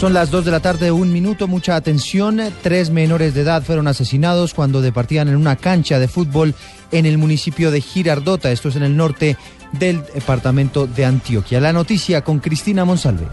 [0.00, 2.40] Son las 2 de la tarde, un minuto, mucha atención.
[2.62, 6.54] Tres menores de edad fueron asesinados cuando departían en una cancha de fútbol
[6.90, 9.36] en el municipio de Girardota, esto es en el norte
[9.72, 11.60] del departamento de Antioquia.
[11.60, 13.26] La noticia con Cristina Monsalve.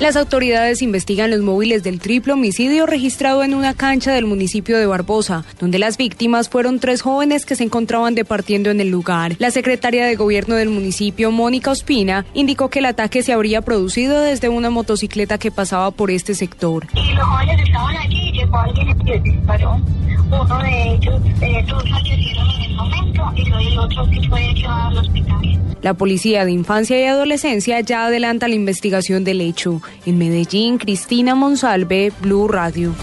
[0.00, 4.86] Las autoridades investigan los móviles del triple homicidio registrado en una cancha del municipio de
[4.86, 9.36] Barbosa, donde las víctimas fueron tres jóvenes que se encontraban departiendo en el lugar.
[9.38, 14.20] La secretaria de gobierno del municipio, Mónica Ospina, indicó que el ataque se habría producido
[14.20, 16.88] desde una motocicleta que pasaba por este sector.
[16.94, 19.80] Y los jóvenes estaban allí, llegó alguien y disparó.
[20.26, 23.13] Uno de ellos, eh, fallecieron en el momento y
[25.82, 29.82] La Policía de Infancia y Adolescencia ya adelanta la investigación del hecho.
[30.06, 32.94] En Medellín, Cristina Monsalve, Blue Radio.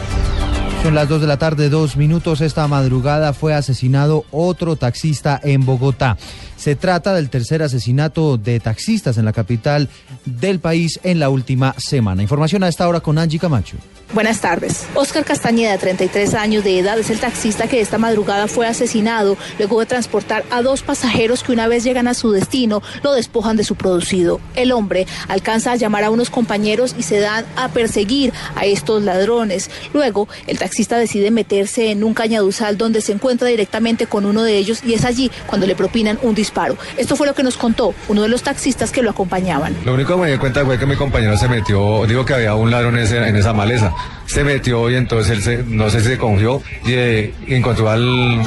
[0.84, 2.42] Son las 2 de la tarde, dos minutos.
[2.42, 6.18] Esta madrugada fue asesinado otro taxista en Bogotá.
[6.58, 9.90] Se trata del tercer asesinato de taxistas en la capital
[10.26, 12.24] del país en la última semana.
[12.24, 13.78] Información a esta hora con Angie Camacho.
[14.14, 14.86] Buenas tardes.
[14.94, 19.80] Oscar Castañeda, 33 años de edad, es el taxista que esta madrugada fue asesinado luego
[19.80, 23.64] de transportar a dos pasajeros que una vez llegan a su destino lo despojan de
[23.64, 24.42] su producido.
[24.56, 29.02] El hombre alcanza a llamar a unos compañeros y se dan a perseguir a estos
[29.02, 29.72] ladrones.
[29.94, 34.58] Luego, el taxista decide meterse en un cañaduzal donde se encuentra directamente con uno de
[34.58, 36.78] ellos y es allí cuando le propinan un disparo.
[36.98, 39.76] Esto fue lo que nos contó uno de los taxistas que lo acompañampañaban.
[39.86, 42.54] Lo único que me di cuenta fue que mi compañero se metió, digo que había
[42.56, 43.94] un ladrón en, ese- en esa maleza
[44.26, 48.42] se metió y entonces él se, no sé si se confió y, eh, encontró al,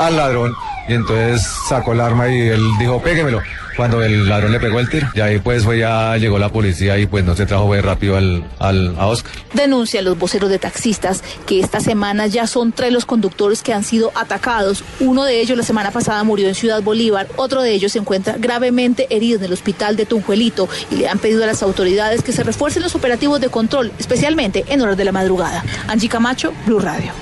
[0.00, 0.54] al ladrón
[0.88, 3.40] y entonces sacó el arma y él dijo péguemelo.
[3.76, 6.98] Cuando el ladrón le pegó el tiro, y ahí pues fue ya llegó la policía
[6.98, 9.32] y pues no se trajo muy rápido al, al, a Oscar.
[9.54, 13.84] Denuncian los voceros de taxistas que esta semana ya son tres los conductores que han
[13.84, 14.84] sido atacados.
[14.98, 18.34] Uno de ellos la semana pasada murió en Ciudad Bolívar, otro de ellos se encuentra
[18.36, 22.32] gravemente herido en el hospital de Tunjuelito y le han pedido a las autoridades que
[22.32, 25.64] se refuercen los operativos de control, especialmente en horas de la madrugada.
[25.86, 27.12] Angie Camacho, Blue Radio.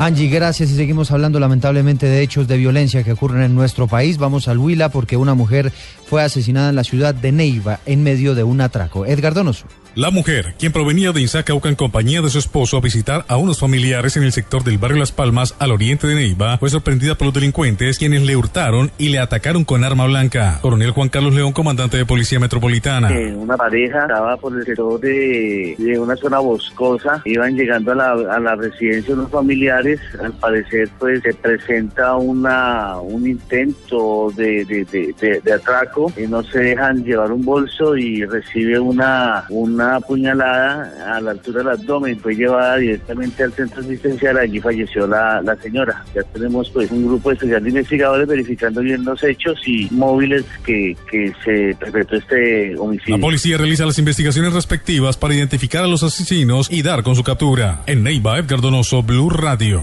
[0.00, 4.16] Angie, gracias y seguimos hablando lamentablemente de hechos de violencia que ocurren en nuestro país.
[4.16, 5.72] Vamos al Huila porque una mujer
[6.06, 9.04] fue asesinada en la ciudad de Neiva en medio de un atraco.
[9.04, 9.66] Edgar Donoso.
[9.96, 13.58] La mujer, quien provenía de Inzacauca en compañía de su esposo a visitar a unos
[13.58, 17.26] familiares en el sector del barrio Las Palmas, al oriente de Neiva, fue sorprendida por
[17.26, 20.58] los delincuentes quienes le hurtaron y le atacaron con arma blanca.
[20.62, 23.10] Coronel Juan Carlos León, comandante de Policía Metropolitana.
[23.10, 28.12] Eh, una pareja estaba por el sector de, una zona boscosa, iban llegando a la,
[28.12, 34.64] a la residencia de unos familiares, al parecer pues se presenta una un intento de,
[34.64, 41.16] de- de atraco, y no se dejan llevar un bolso y recibe una, una puñalada
[41.16, 45.56] a la altura del abdomen, fue llevada directamente al centro asistencial, allí falleció la, la
[45.56, 46.04] señora.
[46.14, 50.96] Ya tenemos pues un grupo especial de investigadores verificando bien los hechos y móviles que,
[51.10, 53.16] que se perpetró este homicidio.
[53.16, 57.22] La policía realiza las investigaciones respectivas para identificar a los asesinos y dar con su
[57.22, 57.82] captura.
[57.86, 59.82] En Neiva, Edgar Donoso, Blue Radio.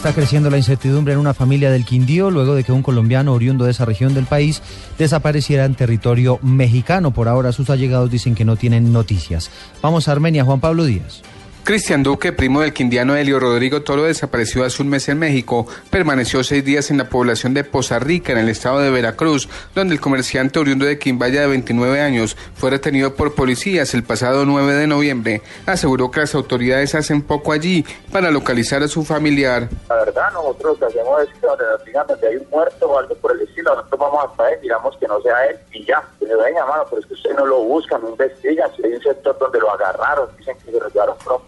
[0.00, 3.66] Está creciendo la incertidumbre en una familia del Quindío luego de que un colombiano oriundo
[3.66, 4.62] de esa región del país
[4.96, 7.10] desapareciera en territorio mexicano.
[7.10, 9.50] Por ahora sus allegados dicen que no tienen noticias.
[9.82, 11.20] Vamos a Armenia, Juan Pablo Díaz.
[11.64, 15.66] Cristian Duque, primo del quindiano Helio Rodrigo Toro, desapareció hace un mes en México.
[15.90, 19.94] Permaneció seis días en la población de Poza Rica, en el estado de Veracruz, donde
[19.94, 24.74] el comerciante oriundo de Quimbaya de 29 años fue retenido por policías el pasado 9
[24.74, 25.42] de noviembre.
[25.66, 29.68] Aseguró que las autoridades hacen poco allí para localizar a su familiar.
[29.88, 32.88] La verdad, nosotros lo que hacemos es que donde nos digan donde hay un muerto
[32.88, 35.84] o algo por el estilo, nosotros vamos hasta él, digamos que no sea él y
[35.84, 36.02] ya.
[36.20, 38.68] Y le ven mano, pero es que usted no lo busca, no investiga.
[38.76, 41.42] Si hay un sector donde lo agarraron, dicen que se lo llevaron fueron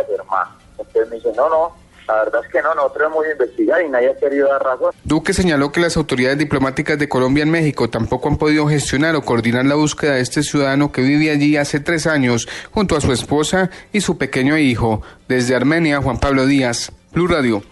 [0.00, 0.50] hermano.
[0.78, 1.72] Entonces me dicen, no, no,
[2.08, 4.92] la verdad es que no, nosotros hemos investigar y nadie ha querido dar razón.
[5.04, 9.22] Duque señaló que las autoridades diplomáticas de Colombia en México tampoco han podido gestionar o
[9.22, 13.12] coordinar la búsqueda de este ciudadano que vive allí hace tres años junto a su
[13.12, 15.02] esposa y su pequeño hijo.
[15.28, 17.62] Desde Armenia, Juan Pablo Díaz, Blue Radio.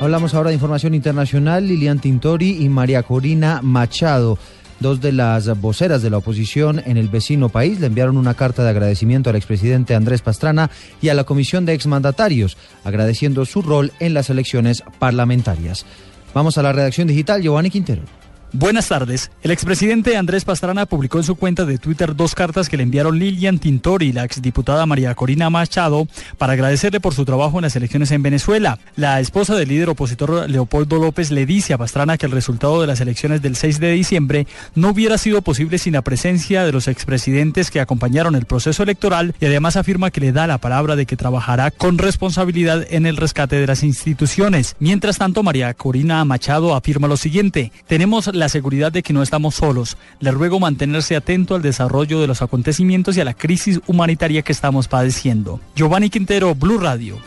[0.00, 1.66] Hablamos ahora de información internacional.
[1.66, 4.38] Lilian Tintori y María Corina Machado,
[4.80, 8.62] dos de las voceras de la oposición en el vecino país, le enviaron una carta
[8.62, 10.70] de agradecimiento al expresidente Andrés Pastrana
[11.00, 15.86] y a la comisión de exmandatarios, agradeciendo su rol en las elecciones parlamentarias.
[16.34, 18.17] Vamos a la redacción digital, Giovanni Quintero.
[18.52, 19.30] Buenas tardes.
[19.42, 23.18] El expresidente Andrés Pastrana publicó en su cuenta de Twitter dos cartas que le enviaron
[23.18, 26.08] Lilian Tintori y la exdiputada María Corina Machado
[26.38, 28.78] para agradecerle por su trabajo en las elecciones en Venezuela.
[28.96, 32.86] La esposa del líder opositor Leopoldo López le dice a Pastrana que el resultado de
[32.86, 36.88] las elecciones del 6 de diciembre no hubiera sido posible sin la presencia de los
[36.88, 41.04] expresidentes que acompañaron el proceso electoral y además afirma que le da la palabra de
[41.04, 44.74] que trabajará con responsabilidad en el rescate de las instituciones.
[44.78, 49.56] Mientras tanto, María Corina Machado afirma lo siguiente: tenemos la seguridad de que no estamos
[49.56, 49.96] solos.
[50.20, 54.52] Le ruego mantenerse atento al desarrollo de los acontecimientos y a la crisis humanitaria que
[54.52, 55.60] estamos padeciendo.
[55.74, 57.18] Giovanni Quintero, Blue Radio.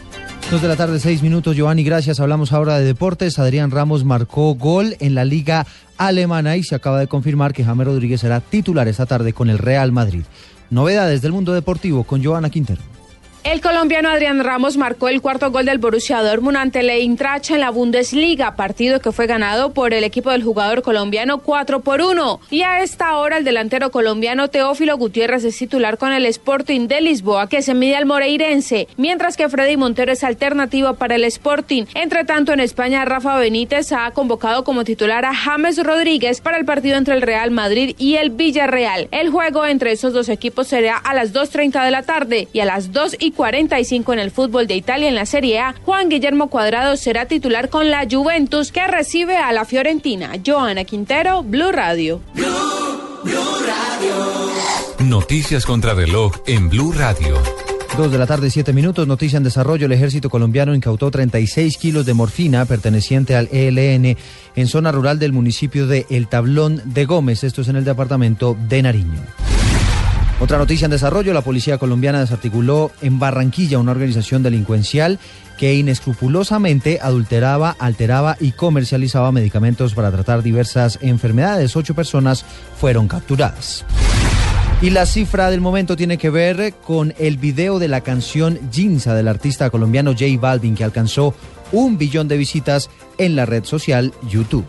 [0.49, 1.55] Dos de la tarde, seis minutos.
[1.55, 2.19] Giovanni, gracias.
[2.19, 3.39] Hablamos ahora de deportes.
[3.39, 5.65] Adrián Ramos marcó gol en la Liga
[5.97, 9.59] Alemana y se acaba de confirmar que James Rodríguez será titular esta tarde con el
[9.59, 10.23] Real Madrid.
[10.69, 12.90] Novedades del mundo deportivo con Giovanna Quintero.
[13.43, 17.17] El colombiano Adrián Ramos marcó el cuarto gol del Borussia Dortmund ante el en
[17.59, 22.39] la Bundesliga, partido que fue ganado por el equipo del jugador colombiano 4 por 1.
[22.51, 27.01] Y a esta hora el delantero colombiano Teófilo Gutiérrez es titular con el Sporting de
[27.01, 31.85] Lisboa, que se mide al Moreirense, mientras que Freddy Montero es alternativa para el Sporting.
[31.95, 36.65] Entre tanto, en España, Rafa Benítez ha convocado como titular a James Rodríguez para el
[36.65, 39.07] partido entre el Real Madrid y el Villarreal.
[39.09, 42.65] El juego entre esos dos equipos será a las 2.30 de la tarde y a
[42.65, 46.49] las 2 y 45 en el fútbol de Italia en la Serie A, Juan Guillermo
[46.49, 50.33] Cuadrado será titular con la Juventus que recibe a la Fiorentina.
[50.45, 52.21] Joana Quintero, Blue Radio.
[54.99, 57.37] Noticias contra reloj en Blue Radio.
[57.97, 59.05] Dos de la tarde, siete minutos.
[59.05, 59.85] Noticia en desarrollo.
[59.85, 64.17] El ejército colombiano incautó 36 kilos de morfina perteneciente al ELN
[64.55, 67.43] en zona rural del municipio de El Tablón de Gómez.
[67.43, 69.21] Esto es en el departamento de Nariño.
[70.41, 75.19] Otra noticia en desarrollo, la policía colombiana desarticuló en Barranquilla una organización delincuencial
[75.59, 81.75] que inescrupulosamente adulteraba, alteraba y comercializaba medicamentos para tratar diversas enfermedades.
[81.75, 82.43] Ocho personas
[82.75, 83.85] fueron capturadas.
[84.81, 89.13] Y la cifra del momento tiene que ver con el video de la canción Ginza
[89.13, 91.35] del artista colombiano J Balvin que alcanzó
[91.71, 92.89] un billón de visitas
[93.19, 94.65] en la red social YouTube.